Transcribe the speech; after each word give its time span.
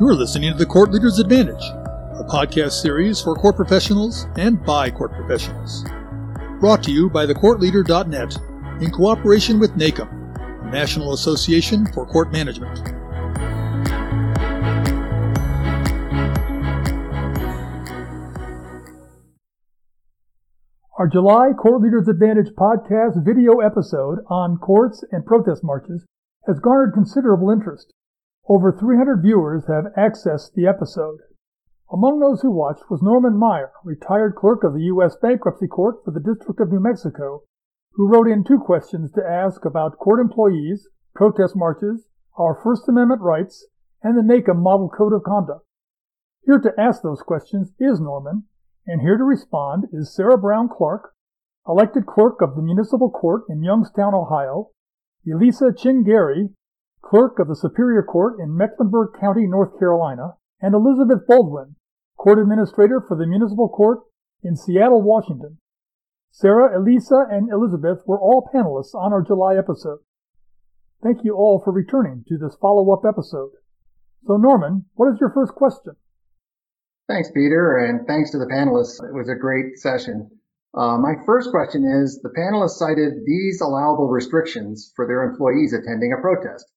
You're 0.00 0.14
listening 0.14 0.50
to 0.50 0.56
The 0.56 0.64
Court 0.64 0.92
Leader's 0.92 1.18
Advantage, 1.18 1.62
a 1.62 2.24
podcast 2.26 2.80
series 2.80 3.20
for 3.20 3.34
court 3.34 3.54
professionals 3.54 4.26
and 4.38 4.64
by 4.64 4.90
court 4.90 5.12
professionals. 5.12 5.84
Brought 6.58 6.82
to 6.84 6.90
you 6.90 7.10
by 7.10 7.26
thecourtleader.net 7.26 8.34
in 8.82 8.90
cooperation 8.92 9.60
with 9.60 9.72
NACM, 9.72 10.08
the 10.64 10.70
National 10.70 11.12
Association 11.12 11.84
for 11.92 12.06
Court 12.06 12.32
Management. 12.32 12.78
Our 20.98 21.08
July 21.12 21.50
Court 21.52 21.82
Leaders 21.82 22.08
Advantage 22.08 22.54
podcast 22.58 23.22
video 23.22 23.58
episode 23.58 24.20
on 24.30 24.56
courts 24.56 25.04
and 25.12 25.26
protest 25.26 25.62
marches 25.62 26.06
has 26.46 26.58
garnered 26.58 26.94
considerable 26.94 27.50
interest. 27.50 27.92
Over 28.48 28.72
300 28.72 29.22
viewers 29.22 29.66
have 29.66 29.92
accessed 29.96 30.54
the 30.54 30.66
episode. 30.66 31.20
Among 31.92 32.20
those 32.20 32.42
who 32.42 32.50
watched 32.50 32.90
was 32.90 33.02
Norman 33.02 33.36
Meyer, 33.36 33.72
retired 33.84 34.34
clerk 34.34 34.64
of 34.64 34.74
the 34.74 34.84
U.S. 34.94 35.16
Bankruptcy 35.20 35.66
Court 35.66 35.96
for 36.04 36.10
the 36.10 36.20
District 36.20 36.60
of 36.60 36.70
New 36.70 36.80
Mexico, 36.80 37.42
who 37.92 38.08
wrote 38.08 38.28
in 38.28 38.44
two 38.44 38.58
questions 38.58 39.12
to 39.12 39.24
ask 39.24 39.64
about 39.64 39.98
court 39.98 40.20
employees, 40.20 40.88
protest 41.14 41.54
marches, 41.56 42.08
our 42.38 42.54
First 42.62 42.88
Amendment 42.88 43.20
rights, 43.20 43.66
and 44.02 44.16
the 44.16 44.22
NACM 44.22 44.62
Model 44.62 44.88
Code 44.88 45.12
of 45.12 45.22
Conduct. 45.22 45.66
Here 46.42 46.58
to 46.58 46.72
ask 46.80 47.02
those 47.02 47.22
questions 47.22 47.72
is 47.78 48.00
Norman, 48.00 48.44
and 48.86 49.02
here 49.02 49.18
to 49.18 49.24
respond 49.24 49.86
is 49.92 50.14
Sarah 50.14 50.38
Brown 50.38 50.68
Clark, 50.68 51.14
elected 51.68 52.06
clerk 52.06 52.40
of 52.40 52.56
the 52.56 52.62
Municipal 52.62 53.10
Court 53.10 53.42
in 53.48 53.62
Youngstown, 53.62 54.14
Ohio, 54.14 54.70
Elisa 55.30 55.72
Chinn-Gary, 55.76 56.48
clerk 57.10 57.40
of 57.40 57.48
the 57.48 57.56
Superior 57.56 58.04
Court 58.04 58.38
in 58.38 58.56
Mecklenburg 58.56 59.18
County, 59.20 59.44
North 59.44 59.76
Carolina, 59.80 60.34
and 60.60 60.74
Elizabeth 60.76 61.26
Baldwin, 61.26 61.74
court 62.16 62.38
administrator 62.38 63.02
for 63.06 63.16
the 63.16 63.26
Municipal 63.26 63.68
Court 63.68 63.98
in 64.44 64.54
Seattle, 64.54 65.02
Washington. 65.02 65.58
Sarah, 66.30 66.78
Elisa, 66.78 67.26
and 67.28 67.50
Elizabeth 67.50 68.06
were 68.06 68.20
all 68.20 68.48
panelists 68.54 68.94
on 68.94 69.12
our 69.12 69.22
July 69.22 69.56
episode. 69.56 69.98
Thank 71.02 71.24
you 71.24 71.34
all 71.34 71.60
for 71.64 71.72
returning 71.72 72.22
to 72.28 72.38
this 72.38 72.54
follow-up 72.60 73.02
episode. 73.04 73.50
So 74.28 74.36
Norman, 74.36 74.84
what 74.94 75.12
is 75.12 75.18
your 75.20 75.32
first 75.34 75.54
question? 75.54 75.94
Thanks, 77.08 77.32
Peter, 77.34 77.76
and 77.76 78.06
thanks 78.06 78.30
to 78.30 78.38
the 78.38 78.46
panelists. 78.46 79.02
It 79.02 79.12
was 79.12 79.28
a 79.28 79.34
great 79.34 79.78
session. 79.78 80.30
Uh, 80.72 80.96
my 80.98 81.14
first 81.26 81.50
question 81.50 81.82
is, 81.82 82.20
the 82.22 82.30
panelists 82.30 82.78
cited 82.78 83.26
these 83.26 83.60
allowable 83.60 84.08
restrictions 84.08 84.92
for 84.94 85.08
their 85.08 85.24
employees 85.24 85.72
attending 85.72 86.14
a 86.16 86.22
protest 86.22 86.69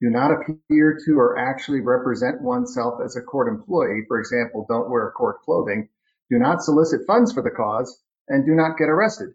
do 0.00 0.08
not 0.08 0.32
appear 0.32 0.98
to 1.04 1.18
or 1.18 1.38
actually 1.38 1.80
represent 1.80 2.40
oneself 2.40 3.00
as 3.04 3.16
a 3.16 3.22
court 3.22 3.48
employee, 3.48 4.04
for 4.08 4.18
example, 4.18 4.66
don't 4.68 4.90
wear 4.90 5.12
court 5.12 5.42
clothing, 5.42 5.88
do 6.30 6.38
not 6.38 6.62
solicit 6.62 7.00
funds 7.06 7.32
for 7.32 7.42
the 7.42 7.50
cause, 7.50 8.02
and 8.28 8.46
do 8.46 8.52
not 8.52 8.78
get 8.78 8.88
arrested. 8.88 9.30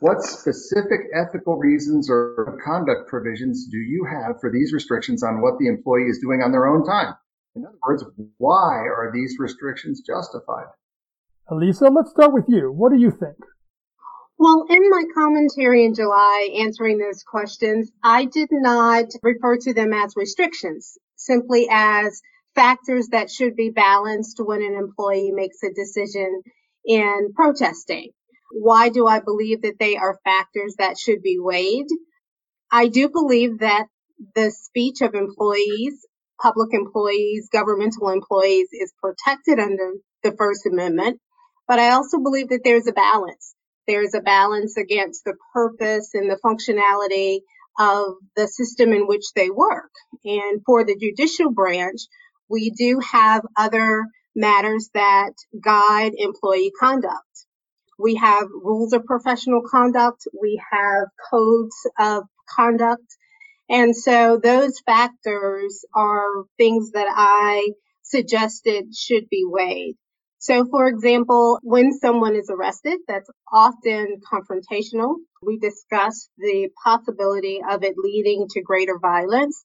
What 0.00 0.22
specific 0.22 1.00
ethical 1.14 1.56
reasons 1.56 2.10
or 2.10 2.58
conduct 2.64 3.08
provisions 3.08 3.68
do 3.70 3.78
you 3.78 4.04
have 4.04 4.40
for 4.40 4.50
these 4.50 4.72
restrictions 4.72 5.22
on 5.22 5.40
what 5.40 5.58
the 5.58 5.68
employee 5.68 6.08
is 6.08 6.18
doing 6.18 6.42
on 6.42 6.50
their 6.50 6.66
own 6.66 6.84
time? 6.84 7.14
In 7.54 7.64
other 7.64 7.78
words, 7.86 8.04
why 8.38 8.88
are 8.88 9.12
these 9.14 9.36
restrictions 9.38 10.00
justified? 10.00 10.66
Elisa, 11.48 11.88
let's 11.88 12.10
start 12.10 12.32
with 12.32 12.46
you. 12.48 12.72
What 12.72 12.92
do 12.92 12.98
you 12.98 13.10
think? 13.10 13.36
Well, 14.38 14.66
in 14.70 14.90
my 14.90 15.04
commentary 15.14 15.84
in 15.86 15.94
July 15.94 16.50
answering 16.60 16.98
those 16.98 17.22
questions, 17.22 17.90
I 18.02 18.26
did 18.26 18.48
not 18.52 19.06
refer 19.22 19.58
to 19.58 19.74
them 19.74 19.92
as 19.94 20.16
restrictions, 20.16 20.98
simply 21.16 21.68
as 21.70 22.20
factors 22.54 23.08
that 23.12 23.30
should 23.30 23.56
be 23.56 23.70
balanced 23.70 24.40
when 24.44 24.62
an 24.62 24.74
employee 24.74 25.32
makes 25.32 25.62
a 25.62 25.72
decision 25.72 26.42
in 26.84 27.32
protesting. 27.36 28.10
Why 28.52 28.90
do 28.90 29.06
I 29.06 29.20
believe 29.20 29.62
that 29.62 29.78
they 29.80 29.96
are 29.96 30.20
factors 30.24 30.74
that 30.78 30.98
should 30.98 31.22
be 31.22 31.38
weighed? 31.38 31.86
I 32.72 32.88
do 32.88 33.08
believe 33.08 33.60
that 33.60 33.86
the 34.34 34.50
speech 34.50 35.00
of 35.02 35.14
employees, 35.14 36.06
public 36.40 36.74
employees, 36.74 37.48
governmental 37.52 38.10
employees 38.10 38.68
is 38.72 38.92
protected 39.00 39.58
under 39.60 39.92
the 40.24 40.34
First 40.36 40.66
Amendment, 40.66 41.20
but 41.68 41.78
I 41.78 41.92
also 41.92 42.18
believe 42.20 42.50
that 42.50 42.62
there's 42.64 42.88
a 42.88 42.92
balance 42.92 43.54
there's 43.86 44.14
a 44.14 44.20
balance 44.20 44.76
against 44.76 45.24
the 45.24 45.34
purpose 45.52 46.10
and 46.14 46.30
the 46.30 46.38
functionality 46.44 47.40
of 47.78 48.16
the 48.36 48.46
system 48.46 48.92
in 48.92 49.06
which 49.06 49.24
they 49.34 49.50
work. 49.50 49.90
And 50.24 50.62
for 50.66 50.84
the 50.84 50.96
judicial 50.96 51.50
branch, 51.50 52.00
we 52.48 52.70
do 52.70 53.00
have 53.00 53.42
other 53.56 54.06
matters 54.36 54.90
that 54.94 55.32
guide 55.62 56.12
employee 56.16 56.72
conduct. 56.78 57.46
We 57.98 58.16
have 58.16 58.44
rules 58.62 58.92
of 58.92 59.04
professional 59.04 59.62
conduct. 59.70 60.26
We 60.40 60.60
have 60.72 61.08
codes 61.30 61.76
of 61.98 62.24
conduct. 62.48 63.16
And 63.70 63.96
so 63.96 64.38
those 64.42 64.80
factors 64.84 65.84
are 65.94 66.28
things 66.58 66.92
that 66.92 67.08
I 67.10 67.70
suggested 68.02 68.94
should 68.94 69.28
be 69.30 69.44
weighed. 69.46 69.96
So, 70.42 70.64
for 70.64 70.88
example, 70.88 71.60
when 71.62 71.92
someone 71.92 72.34
is 72.34 72.50
arrested, 72.50 72.98
that's 73.06 73.30
often 73.52 74.20
confrontational. 74.28 75.14
We 75.40 75.60
discuss 75.60 76.28
the 76.36 76.68
possibility 76.84 77.60
of 77.62 77.84
it 77.84 77.94
leading 77.96 78.48
to 78.50 78.60
greater 78.60 78.98
violence. 79.00 79.64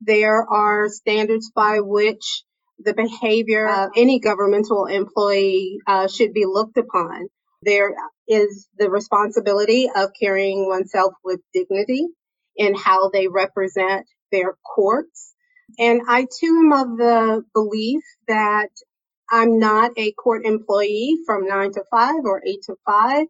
There 0.00 0.44
are 0.50 0.88
standards 0.88 1.52
by 1.54 1.78
which 1.78 2.42
the 2.80 2.92
behavior 2.92 3.68
of 3.68 3.90
any 3.96 4.18
governmental 4.18 4.86
employee 4.86 5.78
uh, 5.86 6.08
should 6.08 6.32
be 6.34 6.44
looked 6.44 6.76
upon. 6.76 7.28
There 7.62 7.94
is 8.26 8.66
the 8.76 8.90
responsibility 8.90 9.88
of 9.94 10.10
carrying 10.20 10.66
oneself 10.66 11.14
with 11.22 11.38
dignity 11.54 12.08
in 12.56 12.74
how 12.74 13.10
they 13.10 13.28
represent 13.28 14.06
their 14.32 14.56
courts. 14.74 15.34
And 15.78 16.00
I 16.08 16.22
too 16.22 16.62
am 16.64 16.72
of 16.72 16.98
the 16.98 17.44
belief 17.54 18.02
that 18.26 18.70
I'm 19.30 19.58
not 19.58 19.92
a 19.96 20.12
court 20.12 20.44
employee 20.44 21.18
from 21.24 21.46
nine 21.46 21.72
to 21.72 21.84
five 21.90 22.24
or 22.24 22.42
eight 22.44 22.62
to 22.64 22.74
five. 22.84 23.26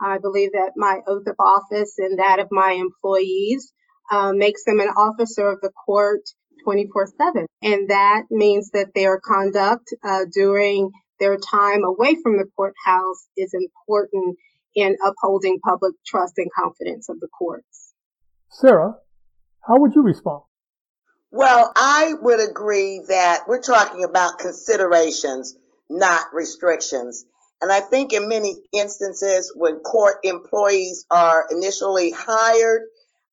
I 0.00 0.18
believe 0.18 0.52
that 0.52 0.72
my 0.76 1.00
oath 1.06 1.26
of 1.26 1.36
office 1.38 1.94
and 1.98 2.18
that 2.18 2.40
of 2.40 2.48
my 2.50 2.72
employees 2.72 3.72
uh, 4.10 4.32
makes 4.32 4.64
them 4.64 4.80
an 4.80 4.88
officer 4.88 5.48
of 5.48 5.60
the 5.60 5.70
court 5.70 6.22
24 6.64 7.08
7. 7.18 7.46
And 7.62 7.90
that 7.90 8.24
means 8.30 8.70
that 8.70 8.88
their 8.94 9.20
conduct 9.20 9.94
uh, 10.02 10.24
during 10.32 10.90
their 11.20 11.36
time 11.36 11.84
away 11.84 12.16
from 12.22 12.36
the 12.36 12.46
courthouse 12.56 13.28
is 13.36 13.54
important 13.54 14.36
in 14.74 14.96
upholding 15.04 15.60
public 15.60 15.94
trust 16.04 16.34
and 16.38 16.50
confidence 16.52 17.08
of 17.08 17.20
the 17.20 17.28
courts. 17.28 17.92
Sarah, 18.50 18.96
how 19.66 19.78
would 19.78 19.94
you 19.94 20.02
respond? 20.02 20.42
Well, 21.36 21.72
I 21.74 22.14
would 22.22 22.38
agree 22.38 23.00
that 23.08 23.48
we're 23.48 23.60
talking 23.60 24.04
about 24.04 24.38
considerations, 24.38 25.56
not 25.90 26.32
restrictions. 26.32 27.26
And 27.60 27.72
I 27.72 27.80
think 27.80 28.12
in 28.12 28.28
many 28.28 28.54
instances, 28.72 29.52
when 29.56 29.80
court 29.80 30.18
employees 30.22 31.04
are 31.10 31.48
initially 31.50 32.12
hired, 32.12 32.82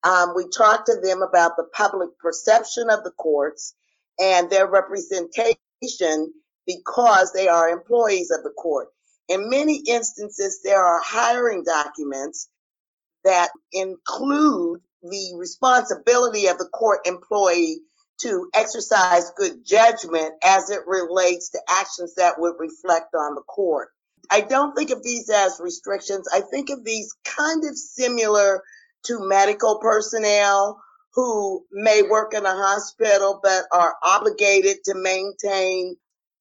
um, 0.04 0.34
we 0.36 0.48
talk 0.50 0.86
to 0.86 0.96
them 1.00 1.22
about 1.22 1.58
the 1.58 1.66
public 1.76 2.18
perception 2.18 2.90
of 2.90 3.04
the 3.04 3.12
courts 3.12 3.76
and 4.20 4.50
their 4.50 4.66
representation 4.66 6.34
because 6.66 7.34
they 7.34 7.50
are 7.50 7.70
employees 7.70 8.32
of 8.32 8.42
the 8.42 8.50
court. 8.50 8.88
In 9.30 9.48
many 9.48 9.80
instances, 9.88 10.62
there 10.64 10.84
are 10.84 11.04
hiring 11.06 11.64
documents 11.64 12.50
that 13.24 13.50
include 13.72 14.82
the 15.04 15.36
responsibility 15.38 16.47
of 16.47 16.58
the 16.58 16.70
court 16.74 17.02
employee 17.06 17.82
to 18.22 18.50
exercise 18.53 19.32
good 19.38 19.66
judgment 19.66 20.34
as 20.44 20.70
it 20.70 20.82
relates 20.88 21.50
to 21.50 21.62
actions 21.70 22.16
that 22.16 22.40
would 22.40 22.56
reflect 22.59 23.14
on 23.16 23.35
the 23.35 23.41
court. 23.41 23.90
I 24.29 24.41
don't 24.41 24.76
think 24.76 24.91
of 24.91 25.03
these 25.03 25.29
as 25.29 25.59
restrictions. 25.59 26.28
I 26.34 26.41
think 26.41 26.70
of 26.70 26.84
these 26.84 27.14
kind 27.26 27.64
of 27.66 27.78
similar 27.78 28.64
to 29.06 29.20
medical 29.20 29.79
personnel 29.79 30.82
who 31.14 31.66
may 31.72 32.02
work 32.03 32.34
in 32.34 32.46
a 32.46 32.56
hospital 32.56 33.40
but 33.44 33.64
are 33.72 33.96
obligated 34.03 34.78
to 34.85 34.96
maintain 34.96 35.97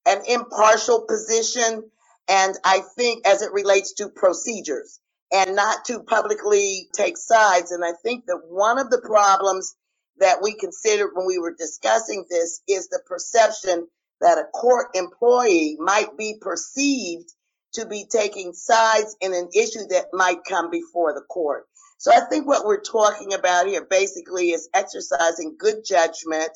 an 0.07 0.23
impartial 0.29 1.07
position. 1.09 1.83
And 2.29 2.55
I 2.65 2.83
think 2.97 3.27
as 3.27 3.43
it 3.43 3.53
relates 3.53 3.95
to 3.95 4.09
procedures 4.09 5.01
and 5.33 5.57
not 5.57 5.85
to 5.87 6.01
publicly 6.01 6.89
take 6.93 7.17
sides. 7.17 7.73
And 7.73 7.85
I 7.85 7.93
think 8.05 8.27
that 8.27 8.41
one 8.49 8.79
of 8.79 8.91
the 8.91 9.01
problems 9.01 9.75
that 10.21 10.43
we 10.43 10.55
considered 10.55 11.11
when 11.15 11.27
we 11.27 11.39
were 11.39 11.55
discussing 11.59 12.25
this 12.31 12.63
is 12.69 12.89
the 12.89 13.01
perception 13.07 13.89
that 14.21 14.39
a 14.39 14.45
court 14.45 14.89
employee 14.95 15.77
might 15.81 16.17
be 16.17 16.37
perceived 16.41 17.29
to 17.73 17.87
be 17.87 18.07
taking 18.11 18.53
sides 18.53 19.17
in 19.21 19.33
an 19.33 19.49
issue 19.55 19.87
that 19.89 20.07
might 20.13 20.45
come 20.49 20.71
before 20.71 21.15
the 21.15 21.25
court. 21.29 21.67
So 21.99 22.13
I 22.13 22.21
think 22.21 22.47
what 22.47 22.65
we're 22.65 22.81
talking 22.81 23.35
about 23.35 23.67
here 23.67 23.87
basically 23.89 24.51
is 24.51 24.69
exercising 24.75 25.57
good 25.59 25.85
judgment 25.85 26.51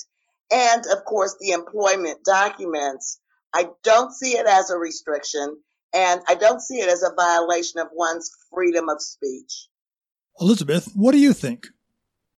and 0.50 0.84
of 0.86 1.04
course 1.04 1.36
the 1.40 1.50
employment 1.50 2.24
documents, 2.24 3.20
I 3.54 3.68
don't 3.82 4.12
see 4.12 4.36
it 4.36 4.46
as 4.46 4.70
a 4.70 4.78
restriction 4.78 5.56
and 5.94 6.20
I 6.28 6.34
don't 6.34 6.60
see 6.60 6.80
it 6.80 6.88
as 6.88 7.02
a 7.02 7.14
violation 7.14 7.80
of 7.80 7.88
one's 7.92 8.30
freedom 8.52 8.88
of 8.88 9.00
speech. 9.00 9.68
Elizabeth, 10.40 10.88
what 10.94 11.12
do 11.12 11.18
you 11.18 11.32
think? 11.32 11.68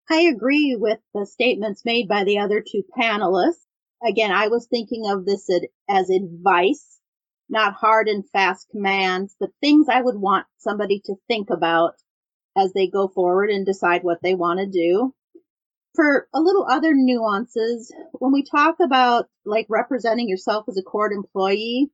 I 0.09 0.23
agree 0.23 0.77
with 0.79 1.01
the 1.15 1.27
statements 1.27 1.85
made 1.85 2.09
by 2.09 2.25
the 2.25 2.39
other 2.39 2.61
two 2.63 2.85
panelists. 2.97 3.65
Again, 4.07 4.31
I 4.31 4.49
was 4.49 4.67
thinking 4.67 5.07
of 5.07 5.25
this 5.25 5.49
as 5.89 6.11
advice, 6.11 7.01
not 7.49 7.75
hard 7.75 8.07
and 8.09 8.29
fast 8.31 8.69
commands, 8.71 9.35
but 9.41 9.51
things 9.61 9.89
I 9.91 10.01
would 10.01 10.17
want 10.17 10.47
somebody 10.59 11.01
to 11.07 11.17
think 11.27 11.51
about 11.51 11.95
as 12.57 12.73
they 12.73 12.87
go 12.87 13.09
forward 13.09 13.51
and 13.51 13.67
decide 13.67 14.05
what 14.05 14.19
they 14.23 14.35
want 14.35 14.61
to 14.61 14.67
do. 14.67 15.13
For 15.95 16.29
a 16.33 16.41
little 16.41 16.67
other 16.69 16.93
nuances, 16.95 17.93
when 18.13 18.33
we 18.33 18.45
talk 18.45 18.77
about 18.81 19.27
like 19.45 19.67
representing 19.69 20.29
yourself 20.29 20.67
as 20.69 20.77
a 20.77 20.83
court 20.83 21.13
employee, 21.13 21.91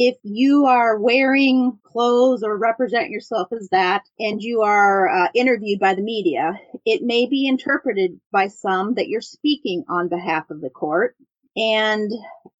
if 0.00 0.16
you 0.22 0.66
are 0.66 0.96
wearing 0.96 1.76
clothes 1.82 2.44
or 2.44 2.56
represent 2.56 3.10
yourself 3.10 3.48
as 3.52 3.68
that 3.70 4.04
and 4.16 4.40
you 4.40 4.62
are 4.62 5.08
uh, 5.08 5.28
interviewed 5.34 5.80
by 5.80 5.94
the 5.94 6.02
media, 6.02 6.52
it 6.86 7.02
may 7.02 7.26
be 7.26 7.48
interpreted 7.48 8.20
by 8.30 8.46
some 8.46 8.94
that 8.94 9.08
you're 9.08 9.20
speaking 9.20 9.82
on 9.88 10.08
behalf 10.08 10.50
of 10.50 10.60
the 10.60 10.70
court. 10.70 11.16
And 11.56 12.12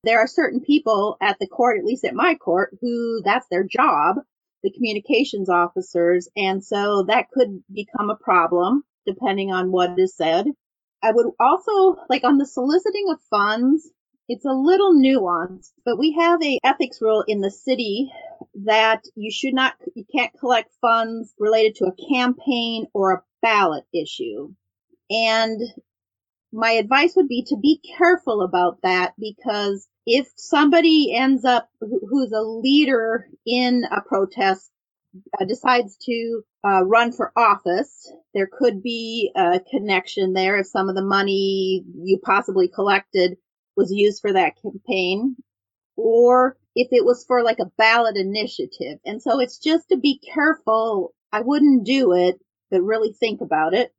there 0.02 0.18
are 0.18 0.26
certain 0.26 0.62
people 0.62 1.16
at 1.22 1.38
the 1.38 1.46
court, 1.46 1.78
at 1.78 1.84
least 1.84 2.04
at 2.04 2.12
my 2.12 2.34
court, 2.34 2.76
who 2.80 3.22
that's 3.24 3.46
their 3.52 3.62
job, 3.62 4.16
the 4.64 4.72
communications 4.72 5.48
officers. 5.48 6.28
And 6.34 6.64
so 6.64 7.04
that 7.04 7.30
could 7.30 7.62
become 7.72 8.10
a 8.10 8.16
problem 8.16 8.82
depending 9.06 9.52
on 9.52 9.70
what 9.70 9.96
is 9.96 10.16
said. 10.16 10.46
I 11.04 11.12
would 11.12 11.30
also 11.38 12.00
like 12.10 12.24
on 12.24 12.38
the 12.38 12.46
soliciting 12.46 13.06
of 13.12 13.20
funds, 13.30 13.88
it's 14.28 14.44
a 14.44 14.52
little 14.52 14.94
nuanced, 14.94 15.72
but 15.84 15.98
we 15.98 16.12
have 16.12 16.42
a 16.42 16.58
ethics 16.62 17.00
rule 17.00 17.24
in 17.26 17.40
the 17.40 17.50
city 17.50 18.10
that 18.66 19.04
you 19.14 19.30
should 19.30 19.54
not, 19.54 19.74
you 19.94 20.04
can't 20.14 20.32
collect 20.38 20.70
funds 20.80 21.32
related 21.38 21.76
to 21.76 21.86
a 21.86 22.14
campaign 22.14 22.86
or 22.92 23.12
a 23.12 23.22
ballot 23.40 23.84
issue. 23.94 24.52
And 25.10 25.60
my 26.52 26.72
advice 26.72 27.14
would 27.16 27.28
be 27.28 27.44
to 27.48 27.56
be 27.56 27.80
careful 27.96 28.42
about 28.42 28.78
that 28.82 29.14
because 29.18 29.88
if 30.06 30.30
somebody 30.36 31.14
ends 31.14 31.44
up 31.44 31.68
who's 31.80 32.32
a 32.32 32.40
leader 32.42 33.28
in 33.46 33.84
a 33.90 34.00
protest 34.00 34.70
uh, 35.38 35.44
decides 35.44 35.96
to 35.96 36.42
uh, 36.64 36.84
run 36.84 37.12
for 37.12 37.32
office, 37.36 38.12
there 38.34 38.48
could 38.50 38.82
be 38.82 39.30
a 39.34 39.60
connection 39.70 40.32
there 40.32 40.58
if 40.58 40.66
some 40.66 40.88
of 40.88 40.94
the 40.94 41.04
money 41.04 41.84
you 42.02 42.18
possibly 42.22 42.68
collected 42.68 43.36
was 43.78 43.90
used 43.90 44.20
for 44.20 44.32
that 44.34 44.60
campaign 44.60 45.36
or 45.96 46.56
if 46.74 46.88
it 46.92 47.04
was 47.04 47.24
for 47.24 47.42
like 47.42 47.58
a 47.60 47.70
ballot 47.78 48.16
initiative. 48.16 48.98
And 49.06 49.22
so 49.22 49.40
it's 49.40 49.58
just 49.58 49.88
to 49.88 49.96
be 49.96 50.20
careful. 50.34 51.14
I 51.32 51.40
wouldn't 51.40 51.86
do 51.86 52.12
it, 52.12 52.38
but 52.70 52.82
really 52.82 53.12
think 53.12 53.40
about 53.40 53.74
it. 53.74 53.92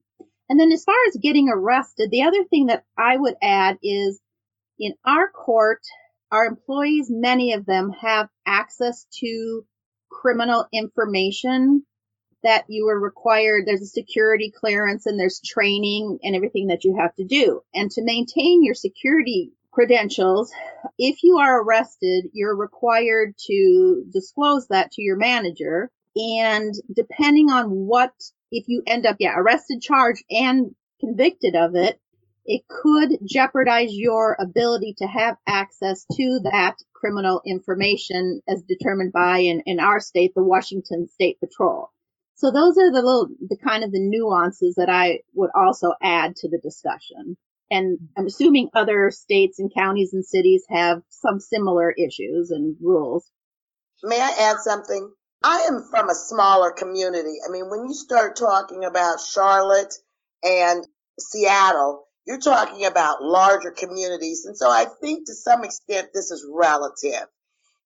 And 0.50 0.60
then 0.60 0.72
as 0.72 0.84
far 0.84 0.96
as 1.08 1.18
getting 1.22 1.50
arrested, 1.50 2.10
the 2.12 2.24
other 2.24 2.44
thing 2.44 2.68
that 2.68 2.84
I 2.98 3.18
would 3.18 3.36
add 3.42 3.78
is 3.82 4.20
in 4.80 4.94
our 5.06 5.30
court, 5.30 5.82
our 6.32 6.46
employees, 6.46 7.08
many 7.10 7.54
of 7.54 7.66
them 7.66 7.92
have 8.02 8.30
access 8.46 9.06
to 9.20 9.66
criminal 10.10 10.68
information 10.74 11.86
that 12.44 12.66
you 12.70 12.88
are 12.88 13.00
required. 13.00 13.66
There's 13.66 13.82
a 13.82 13.88
security 13.88 14.52
clearance 14.58 15.06
and 15.06 15.20
there's 15.20 15.42
training 15.42 16.20
and 16.24 16.36
everything 16.36 16.68
that 16.68 16.84
you 16.84 16.98
have 17.00 17.14
to 17.16 17.26
do. 17.26 17.62
And 17.74 17.92
to 17.92 18.04
maintain 18.04 18.64
your 18.64 18.76
security 18.76 19.52
credentials. 19.80 20.52
If 20.98 21.24
you 21.24 21.38
are 21.38 21.64
arrested, 21.64 22.26
you're 22.34 22.54
required 22.54 23.36
to 23.48 24.04
disclose 24.12 24.68
that 24.68 24.92
to 24.92 25.02
your 25.02 25.16
manager. 25.16 25.90
And 26.18 26.74
depending 26.94 27.50
on 27.50 27.70
what, 27.70 28.12
if 28.52 28.66
you 28.68 28.84
end 28.86 29.06
up, 29.06 29.16
yeah, 29.20 29.36
arrested, 29.38 29.82
charged, 29.82 30.26
and 30.30 30.76
convicted 31.00 31.56
of 31.56 31.76
it, 31.76 31.98
it 32.44 32.64
could 32.68 33.20
jeopardize 33.26 33.92
your 33.94 34.36
ability 34.38 34.96
to 34.98 35.08
have 35.08 35.38
access 35.48 36.06
to 36.12 36.42
that 36.52 36.76
criminal 36.94 37.42
information 37.46 38.42
as 38.50 38.62
determined 38.64 39.14
by, 39.14 39.38
in, 39.38 39.64
in 39.66 39.80
our 39.80 40.02
state, 40.02 40.34
the 40.36 40.44
Washington 40.44 41.08
State 41.08 41.40
Patrol. 41.40 41.90
So 42.36 42.52
those 42.52 42.78
are 42.78 42.92
the 42.92 43.02
little, 43.02 43.30
the 43.48 43.56
kind 43.56 43.86
of 43.86 43.94
the 43.94 44.02
nuances 44.02 44.76
that 44.76 44.90
I 44.90 45.22
would 45.36 45.52
also 45.56 45.94
add 46.04 46.36
to 46.38 46.50
the 46.50 46.58
discussion. 46.58 47.38
And 47.72 48.00
I'm 48.18 48.26
assuming 48.26 48.70
other 48.74 49.12
states 49.12 49.60
and 49.60 49.74
counties 49.74 50.14
and 50.14 50.26
cities 50.26 50.64
have 50.70 51.02
some 51.10 51.40
similar 51.40 51.92
issues 51.92 52.52
and 52.52 52.76
rules. 52.82 53.30
May 54.04 54.20
I 54.20 54.34
add 54.40 54.58
something? 54.60 55.12
I 55.44 55.68
am 55.70 55.86
from 55.90 56.10
a 56.10 56.16
smaller 56.16 56.72
community. 56.72 57.38
I 57.48 57.52
mean, 57.52 57.70
when 57.70 57.86
you 57.86 57.94
start 57.94 58.36
talking 58.36 58.84
about 58.84 59.22
Charlotte 59.22 59.94
and 60.44 60.86
Seattle, 61.20 62.08
you're 62.26 62.40
talking 62.40 62.86
about 62.86 63.24
larger 63.24 63.72
communities. 63.72 64.46
And 64.46 64.58
so 64.58 64.70
I 64.70 64.86
think 65.02 65.28
to 65.28 65.34
some 65.34 65.64
extent 65.64 66.10
this 66.14 66.32
is 66.32 66.46
relative. 66.52 67.28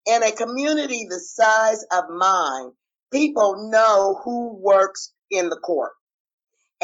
In 0.05 0.23
a 0.23 0.31
community 0.31 1.05
the 1.09 1.19
size 1.19 1.85
of 1.91 2.05
mine, 2.09 2.71
people 3.11 3.69
know 3.71 4.19
who 4.23 4.55
works 4.59 5.13
in 5.29 5.49
the 5.49 5.57
court. 5.57 5.91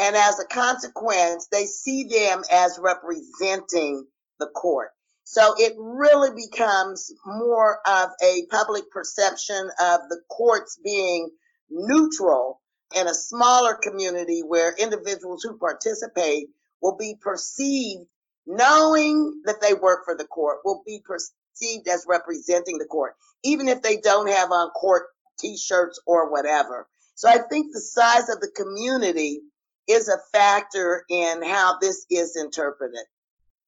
And 0.00 0.16
as 0.16 0.40
a 0.40 0.46
consequence, 0.46 1.48
they 1.52 1.66
see 1.66 2.04
them 2.04 2.42
as 2.50 2.80
representing 2.82 4.06
the 4.38 4.46
court. 4.46 4.92
So 5.24 5.54
it 5.58 5.74
really 5.78 6.30
becomes 6.34 7.12
more 7.26 7.78
of 7.86 8.08
a 8.24 8.46
public 8.50 8.90
perception 8.90 9.70
of 9.78 10.00
the 10.08 10.20
courts 10.28 10.80
being 10.82 11.28
neutral 11.68 12.62
in 12.96 13.06
a 13.06 13.14
smaller 13.14 13.74
community 13.74 14.40
where 14.40 14.74
individuals 14.76 15.42
who 15.42 15.58
participate 15.58 16.48
will 16.80 16.96
be 16.96 17.14
perceived, 17.20 18.06
knowing 18.46 19.42
that 19.44 19.60
they 19.60 19.74
work 19.74 20.00
for 20.06 20.16
the 20.16 20.26
court, 20.26 20.60
will 20.64 20.82
be 20.86 21.02
perceived 21.04 21.86
as 21.88 22.06
representing 22.08 22.78
the 22.78 22.86
court, 22.86 23.14
even 23.44 23.68
if 23.68 23.82
they 23.82 23.98
don't 23.98 24.30
have 24.30 24.50
on 24.50 24.70
court 24.70 25.04
t-shirts 25.38 26.00
or 26.06 26.30
whatever. 26.32 26.88
So 27.14 27.28
I 27.28 27.38
think 27.50 27.72
the 27.72 27.80
size 27.80 28.30
of 28.30 28.40
the 28.40 28.50
community 28.56 29.42
is 29.90 30.08
a 30.08 30.18
factor 30.32 31.04
in 31.08 31.42
how 31.42 31.76
this 31.80 32.06
is 32.10 32.36
interpreted. 32.36 33.04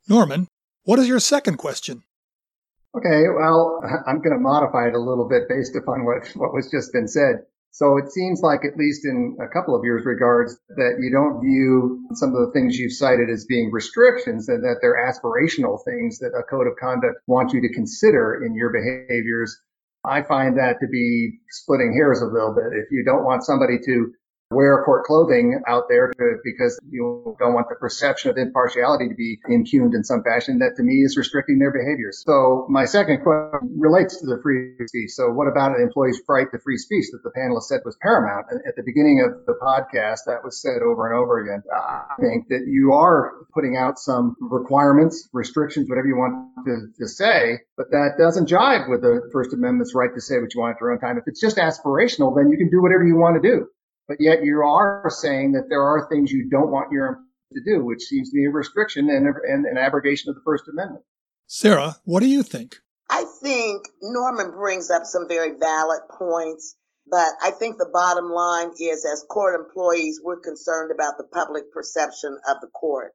Norman, 0.08 0.48
what 0.84 0.98
is 0.98 1.08
your 1.08 1.20
second 1.20 1.56
question? 1.56 2.02
Okay, 2.96 3.24
well, 3.34 3.80
I'm 4.06 4.20
going 4.20 4.36
to 4.36 4.40
modify 4.40 4.88
it 4.88 4.94
a 4.94 5.00
little 5.00 5.28
bit 5.28 5.48
based 5.48 5.76
upon 5.76 6.04
what, 6.04 6.28
what 6.36 6.52
was 6.52 6.70
just 6.70 6.92
been 6.92 7.08
said. 7.08 7.46
So 7.72 7.96
it 7.96 8.12
seems 8.12 8.42
like, 8.42 8.66
at 8.66 8.76
least 8.76 9.06
in 9.06 9.38
a 9.40 9.48
couple 9.48 9.74
of 9.74 9.82
years 9.82 10.04
regards, 10.04 10.60
that 10.76 11.00
you 11.00 11.10
don't 11.10 11.40
view 11.40 12.04
some 12.12 12.36
of 12.36 12.44
the 12.44 12.52
things 12.52 12.76
you've 12.76 12.92
cited 12.92 13.30
as 13.30 13.46
being 13.46 13.72
restrictions 13.72 14.46
and 14.48 14.62
that 14.62 14.80
they're 14.82 15.00
aspirational 15.00 15.80
things 15.82 16.18
that 16.18 16.36
a 16.36 16.42
code 16.42 16.66
of 16.66 16.76
conduct 16.76 17.16
wants 17.26 17.54
you 17.54 17.62
to 17.62 17.72
consider 17.72 18.44
in 18.44 18.54
your 18.54 18.68
behaviors. 18.68 19.56
I 20.04 20.20
find 20.20 20.58
that 20.58 20.80
to 20.80 20.86
be 20.86 21.38
splitting 21.48 21.94
hairs 21.96 22.20
a 22.20 22.26
little 22.26 22.54
bit. 22.54 22.76
If 22.76 22.90
you 22.90 23.04
don't 23.06 23.24
want 23.24 23.44
somebody 23.44 23.78
to 23.86 24.12
wear 24.52 24.82
court 24.84 25.04
clothing 25.04 25.60
out 25.66 25.84
there 25.88 26.12
to, 26.12 26.36
because 26.44 26.78
you 26.88 27.36
don't 27.38 27.54
want 27.54 27.68
the 27.68 27.76
perception 27.76 28.30
of 28.30 28.36
impartiality 28.36 29.08
to 29.08 29.14
be 29.14 29.38
impugned 29.48 29.94
in 29.94 30.04
some 30.04 30.22
fashion. 30.22 30.58
That 30.58 30.76
to 30.76 30.82
me 30.82 31.02
is 31.04 31.16
restricting 31.16 31.58
their 31.58 31.72
behaviors. 31.72 32.22
So 32.26 32.66
my 32.68 32.84
second 32.84 33.22
question 33.22 33.76
relates 33.78 34.20
to 34.20 34.26
the 34.26 34.40
free 34.42 34.74
speech. 34.86 35.10
So 35.10 35.30
what 35.30 35.48
about 35.48 35.76
an 35.76 35.82
employee's 35.82 36.20
right 36.28 36.46
to 36.50 36.58
free 36.58 36.78
speech 36.78 37.06
that 37.12 37.22
the 37.22 37.30
panelist 37.30 37.64
said 37.64 37.80
was 37.84 37.96
paramount? 38.00 38.46
And 38.50 38.60
at 38.66 38.76
the 38.76 38.82
beginning 38.82 39.20
of 39.20 39.46
the 39.46 39.54
podcast, 39.60 40.26
that 40.26 40.44
was 40.44 40.60
said 40.60 40.82
over 40.82 41.06
and 41.06 41.18
over 41.18 41.40
again. 41.40 41.62
I 41.72 42.14
think 42.20 42.48
that 42.48 42.64
you 42.66 42.92
are 42.92 43.32
putting 43.54 43.76
out 43.76 43.98
some 43.98 44.36
requirements, 44.40 45.28
restrictions, 45.32 45.88
whatever 45.88 46.06
you 46.06 46.16
want 46.16 46.66
to, 46.66 46.88
to 46.98 47.08
say, 47.08 47.60
but 47.76 47.90
that 47.90 48.14
doesn't 48.18 48.48
jive 48.48 48.88
with 48.88 49.02
the 49.02 49.28
First 49.32 49.52
Amendment's 49.52 49.94
right 49.94 50.12
to 50.14 50.20
say 50.20 50.38
what 50.38 50.54
you 50.54 50.60
want 50.60 50.76
at 50.76 50.80
your 50.80 50.92
own 50.92 50.98
time. 50.98 51.18
If 51.18 51.24
it's 51.26 51.40
just 51.40 51.56
aspirational, 51.56 52.34
then 52.36 52.50
you 52.50 52.56
can 52.56 52.70
do 52.70 52.82
whatever 52.82 53.04
you 53.04 53.16
want 53.16 53.42
to 53.42 53.48
do 53.48 53.68
but 54.08 54.18
yet 54.20 54.44
you 54.44 54.62
are 54.62 55.08
saying 55.08 55.52
that 55.52 55.68
there 55.68 55.82
are 55.82 56.08
things 56.08 56.30
you 56.30 56.48
don't 56.50 56.70
want 56.70 56.92
your 56.92 57.06
employees 57.06 57.26
to 57.52 57.62
do, 57.64 57.84
which 57.84 58.02
seems 58.02 58.30
to 58.30 58.34
be 58.34 58.44
a 58.44 58.50
restriction 58.50 59.08
and, 59.10 59.26
and 59.26 59.66
an 59.66 59.78
abrogation 59.78 60.30
of 60.30 60.36
the 60.36 60.42
First 60.44 60.64
Amendment. 60.68 61.04
Sarah, 61.46 61.96
what 62.04 62.20
do 62.20 62.26
you 62.26 62.42
think? 62.42 62.76
I 63.10 63.24
think 63.42 63.82
Norman 64.00 64.52
brings 64.52 64.90
up 64.90 65.04
some 65.04 65.28
very 65.28 65.58
valid 65.58 66.00
points, 66.10 66.76
but 67.06 67.28
I 67.42 67.50
think 67.50 67.76
the 67.76 67.90
bottom 67.92 68.30
line 68.30 68.70
is 68.80 69.04
as 69.04 69.26
court 69.28 69.60
employees, 69.60 70.20
we're 70.22 70.40
concerned 70.40 70.90
about 70.92 71.18
the 71.18 71.24
public 71.24 71.72
perception 71.72 72.38
of 72.48 72.56
the 72.60 72.68
court. 72.68 73.12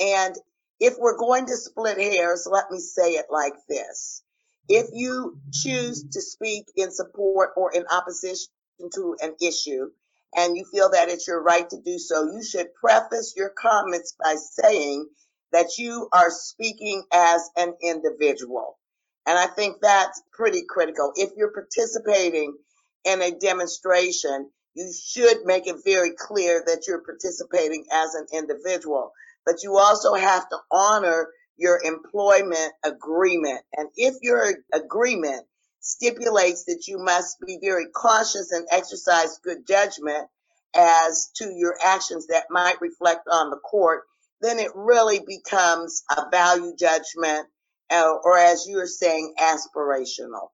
And 0.00 0.34
if 0.80 0.94
we're 0.98 1.18
going 1.18 1.46
to 1.46 1.56
split 1.56 1.98
hairs, 1.98 2.48
let 2.50 2.70
me 2.70 2.78
say 2.78 3.12
it 3.12 3.26
like 3.30 3.54
this. 3.68 4.22
If 4.68 4.86
you 4.92 5.38
choose 5.52 6.04
to 6.12 6.22
speak 6.22 6.64
in 6.74 6.90
support 6.90 7.50
or 7.56 7.70
in 7.74 7.84
opposition 7.90 8.48
to 8.94 9.16
an 9.20 9.34
issue, 9.42 9.90
and 10.36 10.56
you 10.56 10.64
feel 10.72 10.90
that 10.90 11.08
it's 11.08 11.28
your 11.28 11.42
right 11.42 11.68
to 11.70 11.80
do 11.80 11.98
so, 11.98 12.32
you 12.32 12.42
should 12.42 12.74
preface 12.74 13.34
your 13.36 13.50
comments 13.50 14.14
by 14.22 14.36
saying 14.36 15.08
that 15.52 15.78
you 15.78 16.08
are 16.12 16.30
speaking 16.30 17.04
as 17.12 17.48
an 17.56 17.74
individual. 17.82 18.78
And 19.26 19.38
I 19.38 19.46
think 19.46 19.76
that's 19.80 20.22
pretty 20.32 20.62
critical. 20.68 21.12
If 21.16 21.30
you're 21.36 21.52
participating 21.52 22.56
in 23.04 23.22
a 23.22 23.32
demonstration, 23.32 24.50
you 24.74 24.92
should 24.92 25.44
make 25.44 25.66
it 25.66 25.76
very 25.84 26.12
clear 26.18 26.62
that 26.66 26.86
you're 26.88 27.04
participating 27.04 27.86
as 27.92 28.14
an 28.14 28.26
individual. 28.32 29.12
But 29.46 29.62
you 29.62 29.78
also 29.78 30.14
have 30.14 30.48
to 30.48 30.58
honor 30.70 31.28
your 31.56 31.80
employment 31.84 32.72
agreement. 32.84 33.60
And 33.76 33.88
if 33.96 34.14
your 34.22 34.52
agreement 34.72 35.46
stipulates 35.84 36.64
that 36.64 36.88
you 36.88 36.98
must 36.98 37.38
be 37.46 37.58
very 37.62 37.86
cautious 37.94 38.50
and 38.50 38.66
exercise 38.70 39.38
good 39.44 39.66
judgment 39.66 40.26
as 40.74 41.30
to 41.36 41.52
your 41.54 41.76
actions 41.84 42.26
that 42.26 42.46
might 42.50 42.80
reflect 42.80 43.28
on 43.30 43.50
the 43.50 43.58
court, 43.58 44.02
then 44.40 44.58
it 44.58 44.70
really 44.74 45.20
becomes 45.26 46.02
a 46.16 46.24
value 46.30 46.74
judgment 46.76 47.46
uh, 47.90 48.14
or, 48.24 48.36
as 48.38 48.66
you 48.66 48.78
were 48.78 48.86
saying, 48.86 49.34
aspirational. 49.38 50.48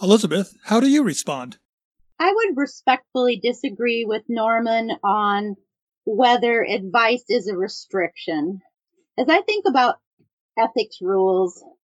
Elizabeth, 0.00 0.56
how 0.64 0.80
do 0.80 0.88
you 0.88 1.02
respond? 1.02 1.58
I 2.18 2.32
would 2.32 2.56
respectfully 2.56 3.40
disagree 3.42 4.04
with 4.06 4.22
Norman 4.28 4.92
on 5.02 5.56
whether 6.04 6.62
advice 6.62 7.24
is 7.28 7.48
a 7.48 7.56
restriction. 7.56 8.60
As 9.18 9.28
I 9.28 9.42
think 9.42 9.64
about 9.68 9.96
ethics 10.56 10.98
rules, 11.00 11.56
if 11.58 11.83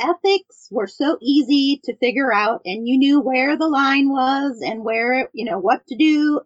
ethics 0.00 0.68
were 0.70 0.86
so 0.86 1.18
easy 1.20 1.80
to 1.84 1.96
figure 1.96 2.32
out 2.32 2.62
and 2.64 2.86
you 2.86 2.98
knew 2.98 3.20
where 3.20 3.56
the 3.56 3.68
line 3.68 4.08
was 4.08 4.60
and 4.64 4.84
where, 4.84 5.28
you 5.32 5.44
know, 5.44 5.58
what 5.58 5.86
to 5.88 5.96
do, 5.96 6.40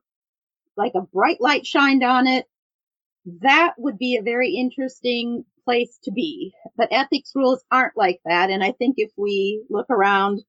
like 0.76 0.92
a 0.94 1.02
bright 1.02 1.40
light 1.40 1.66
shined 1.66 2.02
on 2.02 2.26
it, 2.26 2.46
that 3.42 3.74
would 3.78 3.98
be 3.98 4.16
a 4.16 4.22
very 4.22 4.54
interesting 4.54 5.44
place 5.64 5.98
to 6.04 6.12
be. 6.12 6.52
But 6.76 6.92
ethics 6.92 7.32
rules 7.34 7.64
aren't 7.70 7.96
like 7.96 8.20
that. 8.24 8.50
And 8.50 8.64
I 8.64 8.72
think 8.72 8.94
if 8.98 9.10
we 9.16 9.64
look 9.70 9.90
around, 9.90 10.42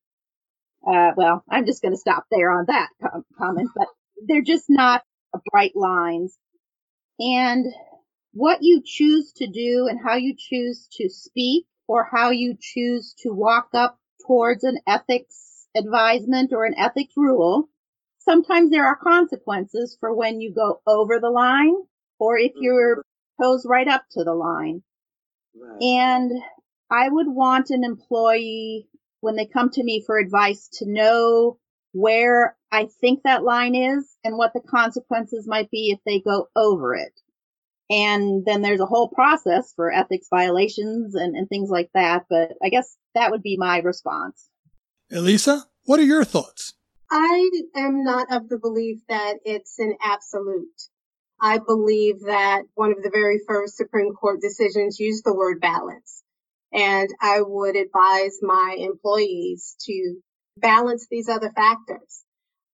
uh, 0.87 1.11
well, 1.15 1.43
I'm 1.49 1.65
just 1.65 1.81
going 1.81 1.93
to 1.93 1.99
stop 1.99 2.25
there 2.31 2.51
on 2.51 2.65
that 2.67 2.89
com- 3.01 3.25
comment, 3.37 3.69
but 3.75 3.87
they're 4.27 4.41
just 4.41 4.65
not 4.69 5.03
bright 5.51 5.75
lines. 5.75 6.37
And 7.19 7.65
what 8.33 8.59
you 8.61 8.81
choose 8.83 9.33
to 9.33 9.47
do 9.47 9.87
and 9.89 9.99
how 10.03 10.15
you 10.15 10.35
choose 10.37 10.87
to 10.93 11.09
speak 11.09 11.65
or 11.87 12.07
how 12.11 12.31
you 12.31 12.55
choose 12.59 13.13
to 13.19 13.29
walk 13.29 13.69
up 13.73 13.99
towards 14.25 14.63
an 14.63 14.77
ethics 14.87 15.67
advisement 15.75 16.53
or 16.53 16.65
an 16.65 16.75
ethics 16.77 17.13
rule, 17.17 17.69
sometimes 18.19 18.71
there 18.71 18.85
are 18.85 18.95
consequences 18.95 19.97
for 19.99 20.13
when 20.13 20.39
you 20.39 20.53
go 20.53 20.81
over 20.87 21.19
the 21.19 21.29
line 21.29 21.75
or 22.19 22.37
if 22.37 22.51
mm-hmm. 22.51 22.63
your 22.63 23.05
toes 23.41 23.65
right 23.67 23.87
up 23.87 24.03
to 24.11 24.23
the 24.23 24.33
line. 24.33 24.81
Right. 25.55 25.81
And 25.81 26.31
I 26.89 27.09
would 27.09 27.27
want 27.27 27.69
an 27.69 27.83
employee 27.83 28.87
when 29.21 29.35
they 29.35 29.45
come 29.45 29.69
to 29.71 29.83
me 29.83 30.03
for 30.05 30.17
advice 30.17 30.69
to 30.73 30.85
know 30.87 31.57
where 31.91 32.57
I 32.71 32.87
think 33.01 33.21
that 33.23 33.43
line 33.43 33.75
is 33.75 34.15
and 34.23 34.37
what 34.37 34.53
the 34.53 34.61
consequences 34.61 35.47
might 35.47 35.69
be 35.69 35.91
if 35.91 35.99
they 36.05 36.19
go 36.19 36.47
over 36.55 36.95
it. 36.95 37.13
And 37.93 38.43
then 38.43 38.63
there's 38.63 38.79
a 38.79 38.87
whole 38.87 39.07
process 39.07 39.71
for 39.75 39.93
ethics 39.93 40.27
violations 40.27 41.13
and, 41.13 41.35
and 41.35 41.47
things 41.47 41.69
like 41.69 41.91
that. 41.93 42.25
But 42.27 42.53
I 42.63 42.69
guess 42.69 42.97
that 43.13 43.29
would 43.29 43.43
be 43.43 43.55
my 43.55 43.79
response. 43.79 44.49
Elisa, 45.11 45.67
what 45.85 45.99
are 45.99 46.03
your 46.03 46.23
thoughts? 46.23 46.73
I 47.11 47.49
am 47.75 48.03
not 48.03 48.35
of 48.35 48.49
the 48.49 48.57
belief 48.57 49.01
that 49.09 49.35
it's 49.45 49.77
an 49.77 49.95
absolute. 50.01 50.81
I 51.39 51.59
believe 51.59 52.21
that 52.25 52.63
one 52.73 52.91
of 52.91 53.03
the 53.03 53.11
very 53.13 53.39
first 53.47 53.77
Supreme 53.77 54.13
Court 54.13 54.41
decisions 54.41 54.99
used 54.99 55.23
the 55.23 55.35
word 55.35 55.61
balance. 55.61 56.23
And 56.71 57.09
I 57.21 57.41
would 57.45 57.75
advise 57.75 58.39
my 58.41 58.75
employees 58.79 59.75
to 59.81 60.15
balance 60.57 61.05
these 61.11 61.29
other 61.29 61.51
factors. 61.51 62.22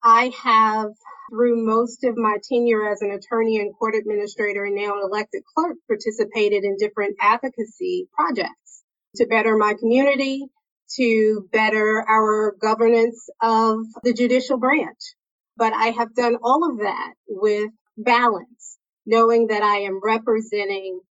I 0.03 0.31
have, 0.43 0.91
through 1.29 1.65
most 1.65 2.03
of 2.03 2.15
my 2.17 2.37
tenure 2.49 2.89
as 2.89 3.01
an 3.01 3.11
attorney 3.11 3.59
and 3.59 3.75
court 3.77 3.95
administrator 3.95 4.63
and 4.63 4.75
now 4.75 4.93
an 4.93 5.01
elected 5.03 5.43
clerk, 5.55 5.77
participated 5.87 6.63
in 6.63 6.77
different 6.77 7.17
advocacy 7.19 8.07
projects 8.13 8.83
to 9.17 9.27
better 9.27 9.57
my 9.57 9.73
community, 9.73 10.47
to 10.95 11.47
better 11.51 12.03
our 12.07 12.55
governance 12.61 13.29
of 13.41 13.79
the 14.03 14.13
judicial 14.13 14.57
branch. 14.57 15.15
But 15.57 15.73
I 15.73 15.87
have 15.87 16.15
done 16.15 16.37
all 16.41 16.71
of 16.71 16.79
that 16.79 17.13
with 17.27 17.69
balance, 17.97 18.77
knowing 19.05 19.47
that 19.47 19.61
I 19.61 19.79
am 19.79 19.99
representing 20.01 21.01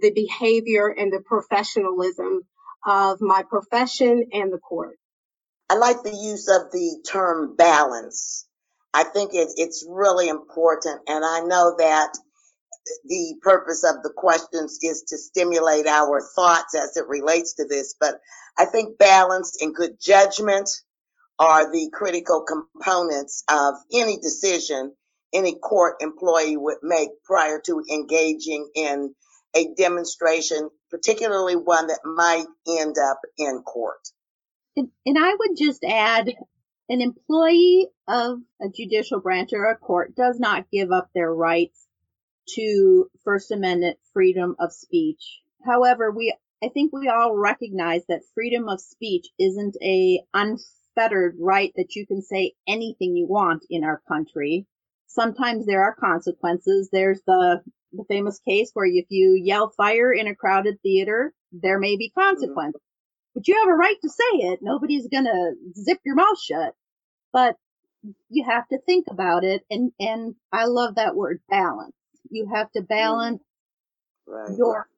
the 0.00 0.12
behavior 0.12 0.88
and 0.88 1.12
the 1.12 1.22
professionalism 1.24 2.42
of 2.86 3.20
my 3.20 3.42
profession 3.48 4.26
and 4.32 4.52
the 4.52 4.58
court. 4.58 4.96
I 5.70 5.76
like 5.76 6.02
the 6.02 6.16
use 6.16 6.48
of 6.48 6.70
the 6.72 7.02
term 7.10 7.56
balance. 7.56 8.46
I 8.92 9.04
think 9.04 9.34
it, 9.34 9.48
it's 9.56 9.84
really 9.88 10.28
important. 10.28 11.00
And 11.08 11.24
I 11.24 11.40
know 11.40 11.74
that 11.78 12.12
the 13.06 13.34
purpose 13.42 13.82
of 13.84 14.02
the 14.02 14.12
questions 14.14 14.78
is 14.82 15.04
to 15.08 15.18
stimulate 15.18 15.86
our 15.86 16.20
thoughts 16.36 16.74
as 16.74 16.96
it 16.96 17.08
relates 17.08 17.54
to 17.54 17.66
this. 17.66 17.94
But 17.98 18.20
I 18.58 18.66
think 18.66 18.98
balance 18.98 19.58
and 19.60 19.74
good 19.74 19.96
judgment 20.00 20.68
are 21.38 21.72
the 21.72 21.90
critical 21.92 22.44
components 22.44 23.42
of 23.50 23.74
any 23.92 24.18
decision 24.18 24.92
any 25.34 25.56
court 25.56 25.96
employee 26.00 26.56
would 26.56 26.78
make 26.82 27.10
prior 27.24 27.60
to 27.66 27.82
engaging 27.90 28.70
in 28.76 29.14
a 29.56 29.74
demonstration, 29.76 30.70
particularly 30.90 31.56
one 31.56 31.88
that 31.88 32.00
might 32.04 32.46
end 32.68 32.96
up 32.98 33.20
in 33.36 33.62
court. 33.62 33.98
And, 34.76 34.88
and 35.06 35.16
I 35.18 35.34
would 35.34 35.56
just 35.56 35.84
add 35.84 36.34
an 36.88 37.00
employee 37.00 37.88
of 38.06 38.40
a 38.60 38.68
judicial 38.68 39.20
branch 39.20 39.50
or 39.52 39.66
a 39.66 39.76
court 39.76 40.14
does 40.14 40.38
not 40.38 40.70
give 40.70 40.90
up 40.92 41.10
their 41.14 41.32
rights 41.32 41.86
to 42.56 43.10
First 43.24 43.50
Amendment 43.50 43.98
freedom 44.12 44.56
of 44.58 44.72
speech. 44.72 45.40
However, 45.64 46.10
we 46.10 46.34
I 46.62 46.68
think 46.68 46.92
we 46.92 47.08
all 47.08 47.36
recognize 47.36 48.02
that 48.08 48.22
freedom 48.34 48.68
of 48.68 48.80
speech 48.80 49.26
isn't 49.38 49.76
a 49.82 50.22
unfettered 50.32 51.36
right 51.38 51.72
that 51.76 51.94
you 51.94 52.06
can 52.06 52.22
say 52.22 52.54
anything 52.66 53.16
you 53.16 53.26
want 53.26 53.66
in 53.68 53.84
our 53.84 54.00
country. 54.08 54.66
Sometimes 55.06 55.66
there 55.66 55.82
are 55.82 55.94
consequences. 55.94 56.88
There's 56.90 57.20
the 57.26 57.62
the 57.92 58.04
famous 58.08 58.40
case 58.40 58.70
where 58.74 58.86
if 58.86 59.06
you 59.08 59.40
yell 59.42 59.70
fire 59.70 60.12
in 60.12 60.26
a 60.26 60.34
crowded 60.34 60.80
theater, 60.82 61.32
there 61.52 61.78
may 61.78 61.96
be 61.96 62.10
mm-hmm. 62.10 62.20
consequences 62.20 62.80
but 63.34 63.48
you 63.48 63.58
have 63.58 63.68
a 63.68 63.76
right 63.76 63.96
to 64.02 64.08
say 64.08 64.48
it. 64.48 64.60
Nobody's 64.62 65.08
gonna 65.08 65.52
zip 65.76 65.98
your 66.04 66.14
mouth 66.14 66.40
shut. 66.40 66.74
But 67.32 67.56
you 68.28 68.44
have 68.44 68.68
to 68.68 68.78
think 68.78 69.06
about 69.10 69.44
it 69.44 69.62
and 69.70 69.92
and 69.98 70.34
I 70.52 70.66
love 70.66 70.96
that 70.96 71.16
word 71.16 71.40
balance. 71.48 71.96
You 72.30 72.48
have 72.54 72.70
to 72.72 72.80
mm-hmm. 72.80 72.86
balance 72.86 73.42
right. 74.26 74.56
your 74.56 74.88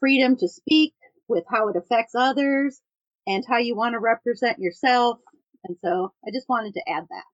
freedom 0.00 0.36
to 0.36 0.48
speak 0.48 0.94
with 1.28 1.44
how 1.50 1.68
it 1.68 1.76
affects 1.76 2.14
others 2.14 2.80
and 3.26 3.44
how 3.48 3.58
you 3.58 3.74
want 3.74 3.94
to 3.94 3.98
represent 3.98 4.58
yourself. 4.58 5.18
And 5.64 5.76
so 5.82 6.12
I 6.26 6.30
just 6.30 6.48
wanted 6.48 6.74
to 6.74 6.88
add 6.88 7.04
that. 7.10 7.24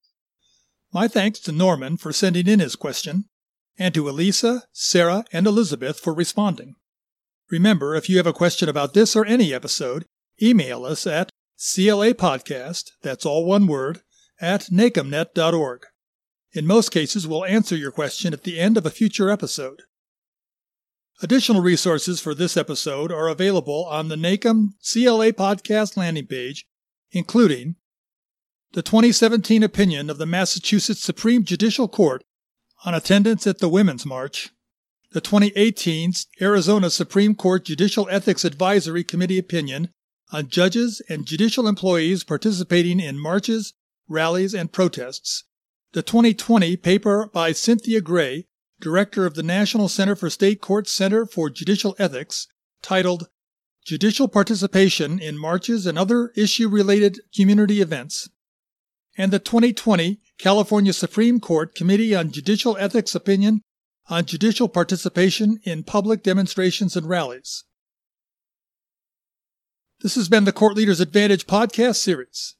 My 0.92 1.08
thanks 1.08 1.38
to 1.40 1.52
Norman 1.52 1.96
for 1.96 2.12
sending 2.12 2.46
in 2.46 2.60
his 2.60 2.76
question, 2.76 3.24
and 3.78 3.94
to 3.94 4.08
Elisa, 4.08 4.64
Sarah, 4.72 5.24
and 5.32 5.46
Elizabeth 5.46 5.98
for 5.98 6.12
responding. 6.12 6.74
Remember, 7.50 7.94
if 7.94 8.08
you 8.08 8.16
have 8.18 8.26
a 8.26 8.32
question 8.32 8.68
about 8.68 8.94
this 8.94 9.16
or 9.16 9.26
any 9.26 9.52
episode, 9.52 10.06
email 10.42 10.84
us 10.84 11.06
at 11.06 11.30
clapodcast, 11.58 12.90
that's 13.02 13.24
all 13.24 13.44
one 13.44 13.66
word, 13.66 14.00
at 14.40 14.62
nacmnet.org. 14.62 15.86
In 16.52 16.66
most 16.66 16.90
cases, 16.90 17.26
we'll 17.26 17.44
answer 17.44 17.76
your 17.76 17.92
question 17.92 18.32
at 18.32 18.42
the 18.42 18.58
end 18.58 18.76
of 18.76 18.84
a 18.84 18.90
future 18.90 19.30
episode. 19.30 19.82
Additional 21.22 21.62
resources 21.62 22.20
for 22.20 22.34
this 22.34 22.56
episode 22.56 23.12
are 23.12 23.28
available 23.28 23.86
on 23.88 24.08
the 24.08 24.16
NACM 24.16 24.70
CLA 24.82 25.32
podcast 25.32 25.96
landing 25.96 26.26
page, 26.26 26.66
including 27.12 27.76
the 28.72 28.82
2017 28.82 29.62
opinion 29.62 30.10
of 30.10 30.18
the 30.18 30.26
Massachusetts 30.26 31.02
Supreme 31.02 31.44
Judicial 31.44 31.86
Court 31.86 32.24
on 32.84 32.94
attendance 32.94 33.46
at 33.46 33.58
the 33.58 33.68
Women's 33.68 34.04
March, 34.04 34.50
the 35.12 35.20
2018 35.20 36.12
Arizona 36.40 36.90
Supreme 36.90 37.34
Court 37.34 37.64
Judicial 37.64 38.08
Ethics 38.10 38.44
Advisory 38.44 39.04
Committee 39.04 39.38
opinion 39.38 39.90
on 40.32 40.48
judges 40.48 41.02
and 41.08 41.26
judicial 41.26 41.68
employees 41.68 42.24
participating 42.24 42.98
in 42.98 43.18
marches, 43.18 43.74
rallies, 44.08 44.54
and 44.54 44.72
protests. 44.72 45.44
The 45.92 46.02
2020 46.02 46.76
paper 46.78 47.28
by 47.32 47.52
Cynthia 47.52 48.00
Gray, 48.00 48.46
director 48.80 49.26
of 49.26 49.34
the 49.34 49.42
National 49.42 49.88
Center 49.88 50.16
for 50.16 50.30
State 50.30 50.60
Courts 50.60 50.90
Center 50.90 51.26
for 51.26 51.50
Judicial 51.50 51.94
Ethics, 51.98 52.48
titled 52.80 53.28
Judicial 53.84 54.26
Participation 54.26 55.18
in 55.18 55.36
Marches 55.36 55.86
and 55.86 55.98
Other 55.98 56.32
Issue 56.34 56.68
Related 56.68 57.20
Community 57.34 57.82
Events, 57.82 58.30
and 59.18 59.30
the 59.30 59.38
2020 59.38 60.20
California 60.38 60.92
Supreme 60.92 61.40
Court 61.40 61.74
Committee 61.74 62.14
on 62.14 62.30
Judicial 62.30 62.76
Ethics 62.78 63.14
opinion 63.14 63.60
on 64.08 64.24
judicial 64.24 64.68
participation 64.68 65.58
in 65.64 65.84
public 65.84 66.22
demonstrations 66.22 66.96
and 66.96 67.08
rallies. 67.08 67.64
This 70.02 70.16
has 70.16 70.28
been 70.28 70.42
the 70.42 70.52
Court 70.52 70.74
Leaders 70.74 70.98
Advantage 70.98 71.46
podcast 71.46 71.94
series. 71.94 72.56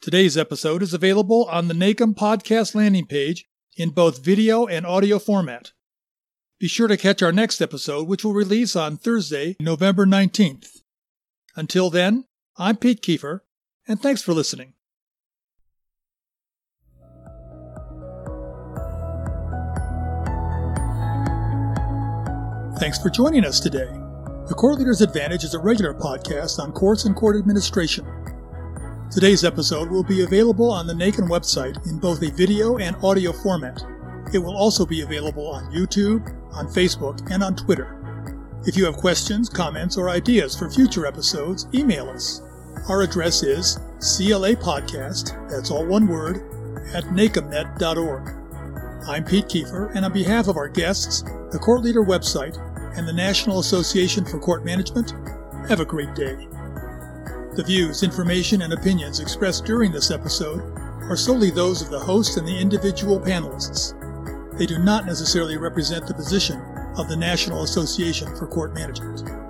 Today's 0.00 0.36
episode 0.36 0.80
is 0.80 0.94
available 0.94 1.44
on 1.46 1.66
the 1.66 1.74
NACM 1.74 2.14
podcast 2.14 2.76
landing 2.76 3.06
page 3.06 3.46
in 3.76 3.90
both 3.90 4.24
video 4.24 4.66
and 4.66 4.86
audio 4.86 5.18
format. 5.18 5.72
Be 6.60 6.68
sure 6.68 6.86
to 6.86 6.96
catch 6.96 7.20
our 7.20 7.32
next 7.32 7.60
episode, 7.60 8.06
which 8.06 8.24
will 8.24 8.32
release 8.32 8.76
on 8.76 8.96
Thursday, 8.96 9.56
November 9.58 10.06
19th. 10.06 10.68
Until 11.56 11.90
then, 11.90 12.26
I'm 12.56 12.76
Pete 12.76 13.02
Kiefer, 13.02 13.40
and 13.88 14.00
thanks 14.00 14.22
for 14.22 14.32
listening. 14.32 14.74
Thanks 22.78 23.02
for 23.02 23.10
joining 23.10 23.44
us 23.44 23.58
today. 23.58 24.03
The 24.46 24.54
Court 24.54 24.78
Leader's 24.78 25.00
Advantage 25.00 25.42
is 25.42 25.54
a 25.54 25.58
regular 25.58 25.94
podcast 25.94 26.58
on 26.58 26.70
courts 26.70 27.06
and 27.06 27.16
court 27.16 27.34
administration. 27.36 28.04
Today's 29.10 29.42
episode 29.42 29.90
will 29.90 30.04
be 30.04 30.22
available 30.22 30.70
on 30.70 30.86
the 30.86 30.92
NACM 30.92 31.30
website 31.30 31.82
in 31.86 31.98
both 31.98 32.22
a 32.22 32.30
video 32.30 32.76
and 32.76 32.94
audio 33.02 33.32
format. 33.32 33.82
It 34.34 34.38
will 34.38 34.54
also 34.54 34.84
be 34.84 35.00
available 35.00 35.46
on 35.46 35.72
YouTube, 35.72 36.28
on 36.52 36.66
Facebook, 36.66 37.26
and 37.30 37.42
on 37.42 37.56
Twitter. 37.56 37.96
If 38.66 38.76
you 38.76 38.84
have 38.84 38.98
questions, 38.98 39.48
comments, 39.48 39.96
or 39.96 40.10
ideas 40.10 40.54
for 40.54 40.70
future 40.70 41.06
episodes, 41.06 41.66
email 41.72 42.10
us. 42.10 42.42
Our 42.90 43.00
address 43.00 43.42
is 43.42 43.76
CLA 44.00 44.56
Podcast, 44.56 45.48
that's 45.48 45.70
all 45.70 45.86
one 45.86 46.06
word, 46.06 46.36
at 46.92 47.04
nacmnet.org. 47.04 48.28
I'm 49.08 49.24
Pete 49.24 49.46
Kiefer, 49.46 49.94
and 49.94 50.04
on 50.04 50.12
behalf 50.12 50.48
of 50.48 50.58
our 50.58 50.68
guests, 50.68 51.22
the 51.50 51.58
Court 51.58 51.80
Leader 51.80 52.02
website, 52.02 52.58
and 52.96 53.06
the 53.06 53.12
National 53.12 53.58
Association 53.58 54.24
for 54.24 54.38
Court 54.38 54.64
Management, 54.64 55.14
have 55.68 55.80
a 55.80 55.84
great 55.84 56.14
day. 56.14 56.46
The 57.54 57.64
views, 57.64 58.02
information, 58.02 58.62
and 58.62 58.72
opinions 58.72 59.20
expressed 59.20 59.64
during 59.64 59.92
this 59.92 60.10
episode 60.10 60.60
are 61.08 61.16
solely 61.16 61.50
those 61.50 61.82
of 61.82 61.90
the 61.90 61.98
host 61.98 62.36
and 62.36 62.46
the 62.46 62.58
individual 62.58 63.20
panelists. 63.20 63.94
They 64.58 64.66
do 64.66 64.78
not 64.78 65.06
necessarily 65.06 65.56
represent 65.56 66.06
the 66.06 66.14
position 66.14 66.60
of 66.96 67.08
the 67.08 67.16
National 67.16 67.62
Association 67.62 68.34
for 68.36 68.46
Court 68.46 68.74
Management. 68.74 69.43